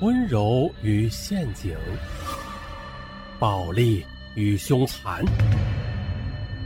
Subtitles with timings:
[0.00, 1.72] 温柔与陷阱，
[3.38, 5.24] 暴力与凶残，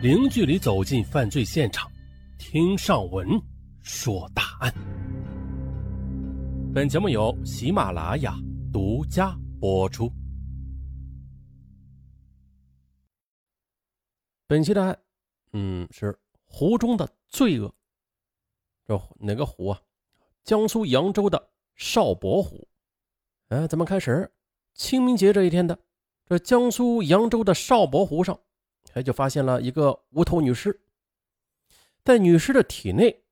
[0.03, 1.91] 零距离走进犯罪现场，
[2.38, 3.29] 听上文
[3.83, 4.72] 说大案。
[6.75, 8.35] 本节目由喜马拉雅
[8.73, 10.11] 独家播出。
[14.47, 14.99] 本期的案，
[15.53, 17.73] 嗯，是湖中的罪恶。
[18.87, 19.79] 这哪个湖啊？
[20.45, 22.67] 江苏扬州的邵伯湖。
[23.49, 24.31] 哎，咱们开始，
[24.75, 25.79] 清明节这一天的，
[26.27, 28.39] 这江苏扬州的邵伯湖上，
[28.93, 30.79] 哎，就发现了一个无头女尸。
[32.05, 33.25] 在女尸的体内，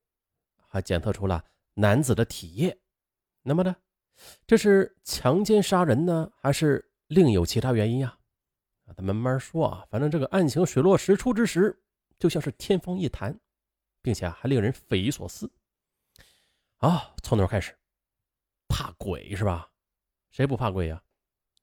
[0.68, 2.78] 还检测出了男子的体液。
[3.42, 3.76] 那么呢，
[4.46, 8.18] 这是强奸杀人呢，还是另有其他原因呀？
[8.96, 9.84] 咱慢慢说啊。
[9.90, 11.78] 反正这个案情水落石出之时，
[12.18, 13.38] 就像是天方夜谭，
[14.00, 15.50] 并且还令人匪夷所思。
[16.78, 17.76] 啊，从哪开始？
[18.66, 19.70] 怕鬼是吧？
[20.36, 21.02] 谁不怕鬼呀？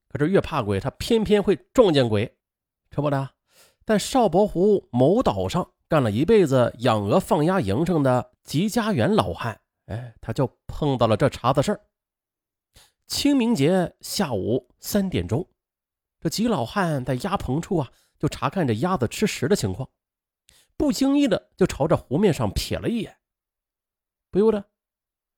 [0.08, 2.35] 可是越怕鬼，他偏偏会撞见鬼，
[2.90, 3.35] 这不的，
[3.85, 11.85] 在少博湖某岛上干了一辈子养鹅放鸭营生的吉家园老汉，哎，他就碰到了这茬子事儿。
[13.05, 15.48] 清明节下午三点钟，
[16.20, 19.88] 这吉老汉在鸭棚处啊，就查看着鸭子吃食的情况，
[20.76, 23.16] 不经意的就朝着湖面上瞥了一眼，
[24.32, 24.66] 不由得，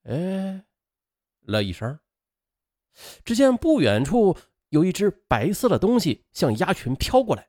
[0.03, 0.63] 哎，
[1.41, 1.99] 了一声。
[3.23, 4.37] 只见不远处
[4.69, 7.47] 有一只白色的东西向鸭群飘过来。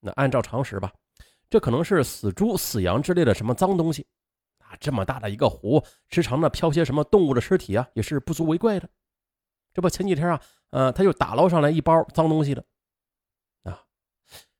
[0.00, 0.92] 那按照常识吧，
[1.48, 4.06] 这可能是死猪、死羊之类的什么脏东西
[4.58, 4.76] 啊！
[4.78, 8.88] 这么大的一个湖，时常呢飘些什么动物的尸体啊，也是不足为怪的。
[9.72, 12.64] 这不前几天啊，呃，他就打捞上来一包脏东西的
[13.62, 13.84] 啊。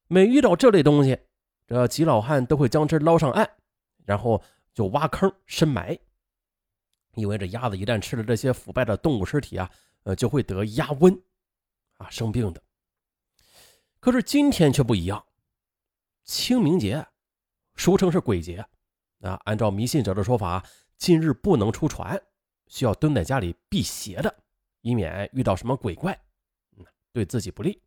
[0.09, 1.19] 每遇到这类东西，
[1.67, 3.49] 这吉老汉都会将之捞上岸，
[4.05, 4.43] 然后
[4.73, 5.99] 就挖坑深埋。
[7.17, 9.71] 因为这鸭子一旦吃了这些腐败的动物尸体啊，
[10.03, 11.21] 呃，就会得鸭瘟，
[11.99, 12.63] 啊，生病的。
[14.01, 15.25] 可是今天却不一样，
[16.25, 17.07] 清明节，
[17.77, 18.67] 俗称是鬼节，
[19.21, 20.65] 啊，按照迷信者的说法，
[20.99, 22.21] 今日不能出船，
[22.67, 24.35] 需要蹲在家里辟邪的，
[24.83, 26.13] 以免遇到什么鬼怪，
[26.77, 27.81] 嗯，对自己不利。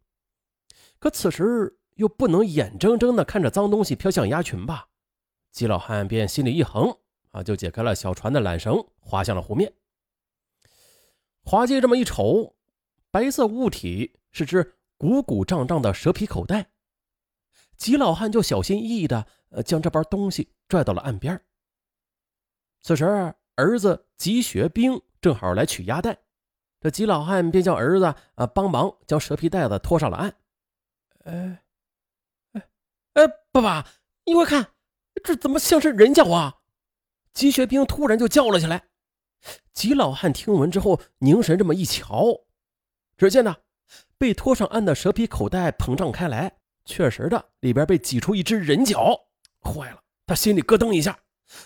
[1.00, 4.88] 可此时又不能眼睁睁的看着脏东西飘向鸭群吧？
[5.52, 6.98] 季老汉便心里一横。
[7.38, 9.72] 啊，就解开了小船的缆绳，划向了湖面。
[11.44, 12.56] 滑稽这么一瞅，
[13.12, 16.72] 白色物体是只鼓鼓胀胀的蛇皮口袋。
[17.78, 21.40] 吉老汉就小心翼翼的呃将这包东西拽到了岸边。
[22.82, 23.06] 此时，
[23.56, 26.18] 儿子吉学兵正好来取鸭蛋，
[26.82, 30.36] 这吉老汉便叫儿子啊帮忙将蛇皮袋子拖上了岸。
[31.26, 31.64] 哎，
[32.54, 32.68] 哎，
[33.14, 33.88] 哎，爸爸，
[34.26, 34.72] 你快看，
[35.24, 36.56] 这怎么像是人脚啊？
[37.38, 38.86] 吉学兵突然就叫了起来，
[39.72, 42.36] 吉老汉听闻之后凝神这么一瞧，
[43.16, 43.56] 只见呢，
[44.18, 46.52] 被拖上岸的蛇皮口袋膨胀开来，
[46.84, 49.16] 确实的，里边被挤出一只人脚。
[49.62, 51.16] 坏了，他心里咯噔一下，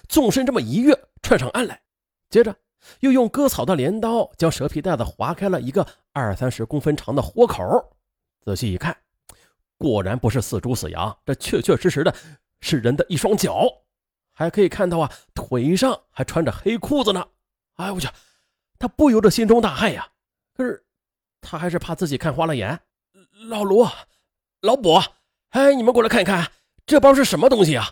[0.09, 1.81] 纵身这么一跃，窜上岸来，
[2.29, 2.53] 接着
[2.99, 7.63] 又用割草的镰刀将蛇皮袋子划开了一个二三十公分长的豁口。
[8.43, 8.97] 仔细一看，
[9.77, 12.13] 果然不是死猪死羊，这确确实实的
[12.59, 13.69] 是人的一双脚。
[14.41, 17.23] 还可以看到啊，腿上还穿着黑裤子呢。
[17.75, 18.07] 哎，我去，
[18.79, 20.07] 他不由得心中大骇呀。
[20.55, 20.83] 可是
[21.39, 22.79] 他还是怕自己看花了眼。
[23.49, 23.87] 老卢、
[24.61, 24.99] 老卜，
[25.49, 26.51] 哎，你们过来看一看，
[26.85, 27.91] 这包是什么东西啊？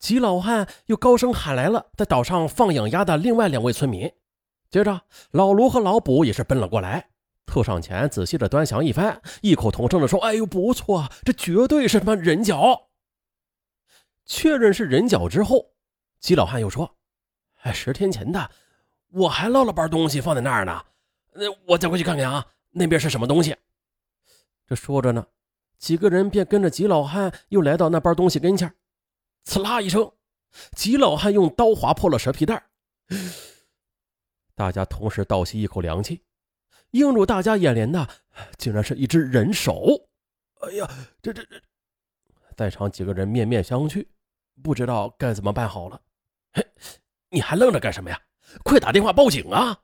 [0.00, 4.12] 吉老汉又高声喊来了在岛上放养鸭的另外两位村民。
[4.70, 7.10] 接着，老卢和老卜也是奔了过来，
[7.46, 12.87] 凑上前仔细的端详一番，异口同声的说：“哎呦，不错，这绝对是他妈人脚。”
[14.28, 15.72] 确认是人脚之后，
[16.20, 16.96] 吉老汉又说
[17.64, 18.50] ：“哎，十天前的，
[19.08, 20.84] 我还捞了包东西放在那儿呢。
[21.32, 23.56] 那我再回去看看啊，那边是什么东西？”
[24.68, 25.26] 这说着呢，
[25.78, 28.72] 几个人便跟着吉老汉又来到那包东西跟前。
[29.44, 30.12] 刺啦一声，
[30.76, 32.68] 吉老汉用刀划破了蛇皮袋。
[34.54, 36.22] 大家同时倒吸一口凉气，
[36.90, 38.06] 映入大家眼帘的，
[38.58, 40.10] 竟然是一只人手。
[40.60, 40.86] 哎呀，
[41.22, 41.58] 这这这！
[42.54, 44.06] 在场几个人面面相觑。
[44.62, 46.00] 不知道该怎么办好了，
[46.52, 46.66] 嘿，
[47.28, 48.20] 你还愣着干什么呀？
[48.64, 49.78] 快打电话报警啊！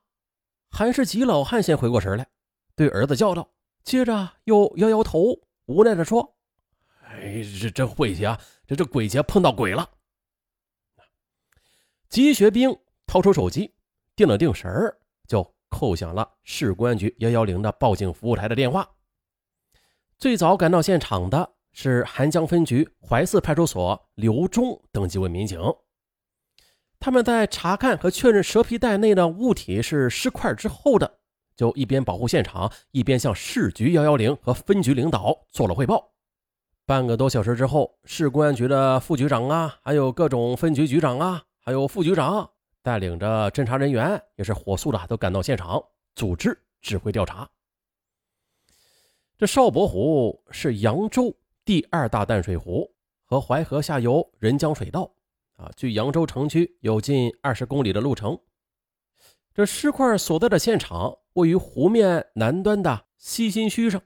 [0.70, 2.26] 还是吉老汉先回过神来，
[2.74, 3.48] 对儿子叫道，
[3.82, 6.36] 接着又摇摇头，无奈的说
[7.04, 8.40] ：“哎，这这晦气啊！
[8.66, 9.88] 这这鬼节碰到鬼了。”
[12.08, 13.74] 吉学兵掏出手机，
[14.16, 14.98] 定了定神儿，
[15.28, 18.88] 就扣响了市公安局幺幺零的报警服务台的电话。
[20.18, 21.54] 最早赶到现场的。
[21.74, 25.60] 是韩江分局怀寺派出所刘忠等几位民警，
[27.00, 31.18] 他们在查看和确认蛇皮袋内的物体是尸块之后的，
[31.56, 36.12] 就一边保护现场，一边向市局幺幺零和分局领导做了汇报。
[36.86, 42.48] 半个多小时之后，市公安局的副局长啊，还有各种分局局长啊，还有副局长
[42.82, 45.82] 带领着侦查人员，也是火速的都赶到现场，
[46.14, 47.48] 组织指挥调查。
[49.36, 51.34] 这邵伯湖是扬州
[51.64, 52.94] 第二大淡水湖，
[53.24, 55.10] 和淮河下游人江水道
[55.54, 58.38] 啊，距扬州城区有近二十公里的路程。
[59.54, 64.02] 这尸块所在的现场位于湖面南端的西新墟上。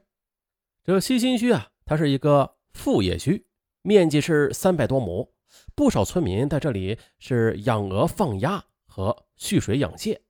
[0.85, 3.45] 这西新墟啊，它是一个副业区，
[3.81, 5.33] 面积是三百多亩，
[5.75, 10.21] 不少村民在这里是养鹅、放鸭和蓄水养蟹。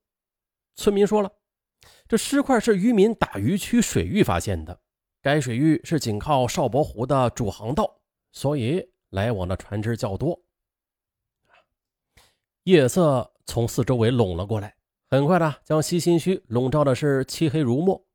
[0.74, 1.32] 村民说了，
[2.08, 4.82] 这尸块是渔民打鱼区水域发现的。
[5.22, 8.00] 该水域是紧靠邵伯湖的主航道，
[8.32, 10.42] 所以来往的船只较多。
[12.64, 14.76] 夜色从四周围拢了过来，
[15.10, 18.06] 很快的将西新区笼罩的是漆黑如墨。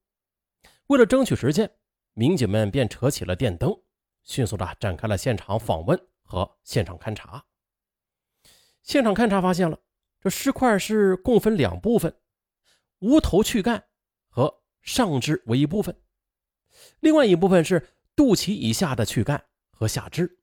[0.87, 1.71] 为了争取时间，
[2.13, 3.75] 民警们便扯起了电灯，
[4.23, 7.45] 迅速的展开了现场访问和现场勘查。
[8.83, 9.79] 现场勘查发现了，
[10.21, 12.15] 这尸块是共分两部分，
[13.01, 13.85] 无头躯干
[14.29, 15.95] 和上肢为一部分。
[17.01, 17.87] 另外一部分是
[18.17, 20.39] 肚脐以下的躯干和下肢，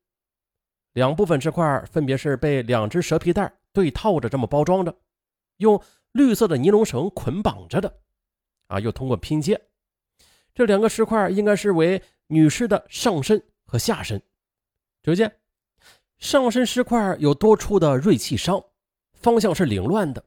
[0.93, 4.95] 两部分尸块分别是被两只蛇皮袋对套着这么包装着，
[5.57, 8.01] 用绿色的尼龙绳捆绑着的，
[8.67, 9.59] 啊，又通过拼接，
[10.53, 14.21] 这两个尸块应该是为女尸的上身和下身。
[15.01, 15.39] 只见
[16.19, 18.63] 上身尸块有多处的锐器伤，
[19.13, 20.23] 方向是凌乱的，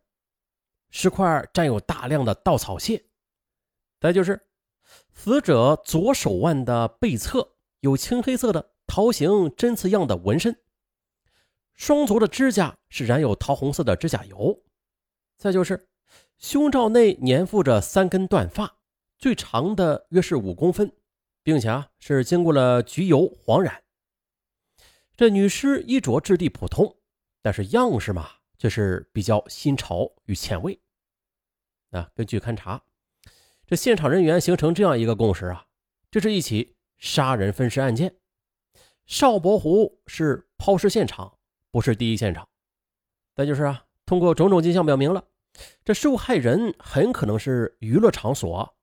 [0.91, 3.05] 尸块沾有大量的稻草屑，
[4.01, 4.41] 再就是。
[5.15, 10.61] 死者左手腕的背侧有青黑色的桃形针刺样的纹身，
[11.73, 14.63] 双足的指甲是染有桃红色的指甲油。
[15.39, 15.89] 再就是
[16.37, 18.77] 胸罩内粘附着三根断发，
[19.17, 20.93] 最长的约是五公分，
[21.43, 23.83] 并且啊是经过了焗油黄染。
[25.17, 26.99] 这女尸衣着质地普通，
[27.41, 28.29] 但是样式嘛
[28.59, 30.79] 却是比较新潮与前卫。
[31.91, 32.83] 啊，根据勘查。
[33.67, 35.67] 这现场人员形成这样一个共识啊，
[36.11, 38.15] 这是一起杀人分尸案件。
[39.07, 41.39] 邵伯湖是抛尸现场，
[41.71, 42.47] 不是第一现场。
[43.35, 45.25] 再就是啊，通过种种迹象表明了，
[45.83, 48.75] 这受害人很可能是娱乐场所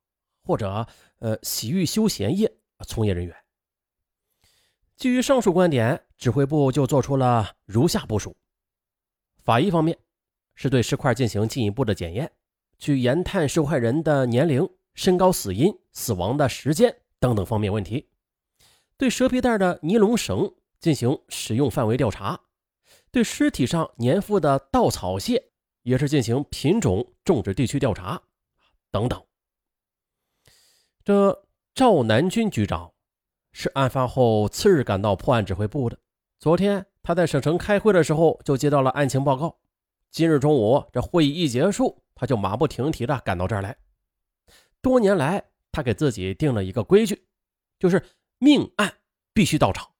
[0.44, 0.88] 或者
[1.20, 2.52] 呃洗浴休闲业
[2.88, 3.36] 从业人员。
[4.98, 8.36] 基于上述观点，指挥部就做出了如下部署：
[9.44, 9.98] 法医方面
[10.56, 12.32] 是对尸块进行进一步的检验。
[12.82, 18.10] 去研探受害人的年龄、身高、死因、死亡的时间等等方面问题，
[18.98, 22.42] 对蛇皮袋的尼龙绳进行使用范围调查，
[23.12, 25.52] 对尸体上粘附的稻草屑
[25.84, 28.20] 也是进行品种、种植地区调查
[28.90, 29.24] 等等。
[31.04, 31.46] 这
[31.76, 32.92] 赵南军局长
[33.52, 36.00] 是案发后次日赶到破案指挥部的，
[36.40, 39.60] 昨天他在省城开会的时候就接到了案情报告，
[40.10, 42.01] 今日中午这会议一结束。
[42.16, 43.78] 他就马不停蹄地赶到这儿来。
[44.82, 47.28] 多年来，他给自己定了一个规矩，
[47.78, 48.04] 就是
[48.40, 48.94] 命案
[49.34, 49.92] 必须到场，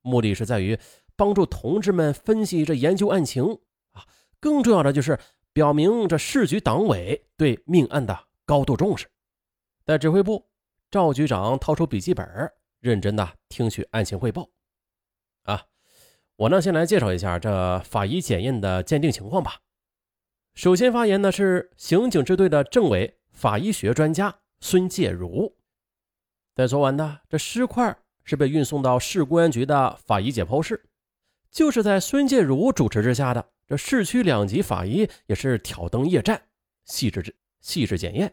[0.00, 0.78] 目的是在于
[1.16, 3.60] 帮助同志们分析这研究案情
[3.92, 4.06] 啊。
[4.40, 5.18] 更重要的就是
[5.52, 9.08] 表明这市局党委对命案的高度重视。
[9.84, 10.48] 在指挥部，
[10.90, 12.26] 赵局长掏出笔记本，
[12.80, 14.48] 认真的听取案情汇报。
[15.44, 15.66] 啊，
[16.36, 19.60] 我呢先来介绍一下这法医检验的鉴定情况吧。
[20.54, 25.56] 首先发言的是刑警支队的政委法医学专家孙介如。
[26.54, 30.84] 在昨晚呢这尸块是被运送到市公安局的法医解剖室，
[31.50, 36.40] 就是在孙介如主持之下的这市区两级法医也是挑灯夜战，
[36.84, 38.32] 细致细致检验。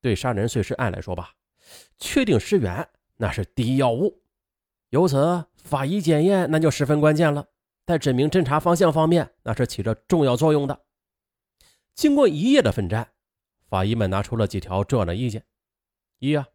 [0.00, 1.30] 对杀人碎尸案来说吧，
[1.98, 2.86] 确定尸源
[3.16, 4.20] 那是第一要务，
[4.90, 7.46] 由此法医检验那就十分关键了，
[7.86, 10.80] 在指明侦查方向方面那是起着重要作用的。
[11.94, 13.12] 经过一夜的奋战，
[13.68, 15.44] 法医们拿出了几条重要的意见：
[16.18, 16.48] 一啊，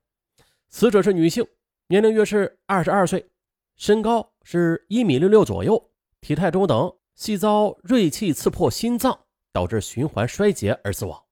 [0.70, 1.46] 死者是女性，
[1.88, 3.30] 年龄约是二十二岁，
[3.76, 5.92] 身高是一米六六左右，
[6.22, 11.24] 体态中等，系遭锐器刺破心脏，导致循环衰竭而死亡。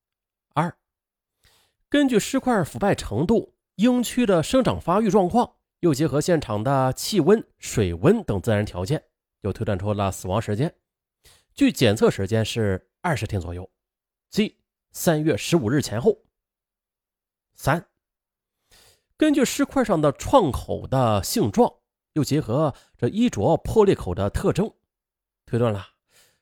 [0.53, 0.77] 二，
[1.89, 9.03] 根据尸块腐败程度、婴躯的生长发育状况，又结合现场的气温、水温等自然条件，
[9.41, 10.73] 又推断出了死亡时间，
[11.53, 13.69] 据检测时间是二十天左右。
[14.35, 14.57] 即
[14.91, 16.21] 三月十五日前后。
[17.55, 17.89] 三，
[19.15, 21.73] 根据尸块上的创口的性状，
[22.11, 24.69] 又结合这衣着破裂口的特征，
[25.45, 25.87] 推断了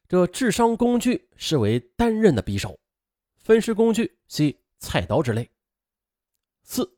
[0.08, 2.80] 这致伤工具是为单刃的匕首，
[3.38, 5.48] 分尸工具系菜刀之类。
[6.64, 6.98] 四，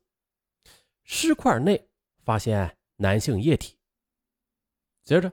[1.02, 1.90] 尸块内
[2.24, 3.78] 发现男性液体。
[5.04, 5.30] 接着，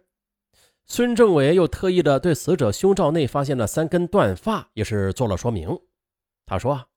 [0.85, 5.79] 孙政委又特意的对死者胸罩内发现的三根断发也是做了说明。
[6.45, 6.87] 他说啊，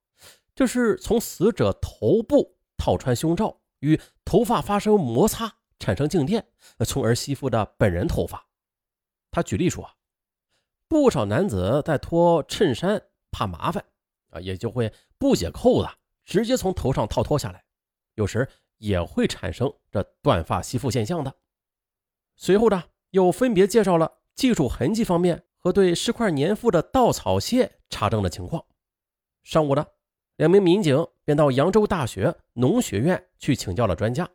[0.55, 6.47] 这是从死者头部套穿胸罩，与头发发生摩擦，产生静电，
[6.85, 8.47] 从而吸附的本人头发。
[9.31, 9.89] 他举例说，
[10.89, 13.01] 不少男子在脱衬衫
[13.31, 13.85] 怕麻烦
[14.31, 15.89] 啊，也就会不解扣子。
[16.25, 17.65] 直接从头上套脱下来，
[18.15, 21.33] 有时也会产生这断发吸附现象的。
[22.35, 22.83] 随后呢，
[23.17, 28.65] 又分别介绍了技术痕迹方面和对尸块粘附的稻草屑查证的情况。
[29.43, 29.87] 上午的
[30.37, 34.29] 两名民警便到扬州大学农学院去请教了专家。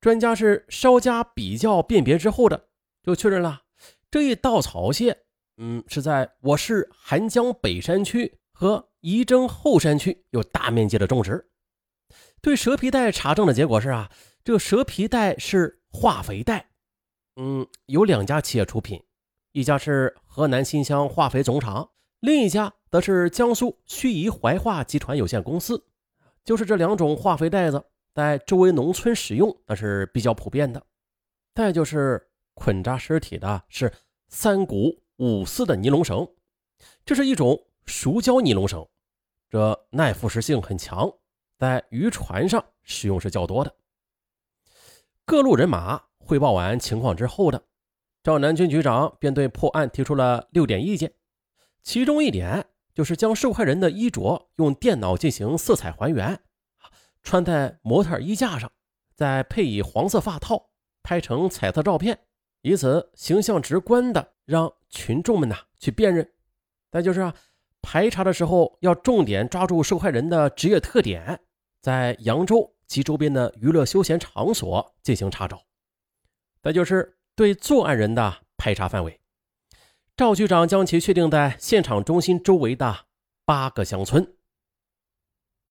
[0.00, 2.68] 专家是稍加比较辨别之后的，
[3.02, 3.62] 就确认了
[4.10, 5.18] 这一稻草屑，
[5.58, 8.88] 嗯，是在我市邗江北山区和。
[9.00, 11.48] 仪征后山区有大面积的种植，
[12.42, 14.10] 对蛇皮袋查证的结果是啊，
[14.42, 16.70] 这个蛇皮袋是化肥袋，
[17.40, 19.00] 嗯，有两家企业出品，
[19.52, 25.86] 一家是河南新乡化肥总厂，另一家则是江苏盱眙怀化集团有限公司。
[26.44, 30.84] 就是这两种化肥袋子在周围农村使用，那是比较普遍的。
[31.54, 33.92] 再就是捆扎尸体的是
[34.26, 36.28] 三股五丝的尼龙绳，
[37.06, 37.64] 这是一种。
[37.86, 38.86] 熟胶尼龙绳，
[39.48, 41.10] 这耐腐蚀性很强，
[41.56, 43.74] 在渔船上使用是较多的。
[45.24, 47.62] 各路人马汇报完情况之后的
[48.22, 51.10] 赵南军局长便对破案提出了六点意见，
[51.82, 56.38] 其中一点就是将受害人的衣着用电脑进行色彩还原，
[57.22, 58.70] 穿在模特衣架上，
[59.14, 60.68] 再配以黄色发套，
[61.02, 62.18] 拍成彩色照片，
[62.60, 66.30] 以此形象直观的让群众们呐去辨认。
[66.90, 67.34] 再就是啊。
[67.80, 71.40] 排查的时候要重点抓住受害人的职业特点，
[71.80, 75.62] 在扬州及周边的娱乐休闲场所进行查找。
[76.62, 79.20] 再就是对作案人的排查范围，
[80.16, 83.06] 赵局长将其确定在现场中心周围的
[83.44, 84.37] 八个乡村。